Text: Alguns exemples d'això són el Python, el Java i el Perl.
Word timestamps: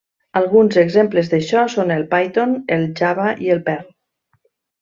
Alguns 0.39 0.77
exemples 0.83 1.29
d'això 1.33 1.67
són 1.75 1.93
el 1.97 2.07
Python, 2.15 2.57
el 2.79 2.89
Java 3.03 3.29
i 3.49 3.55
el 3.57 3.63
Perl. 3.71 3.89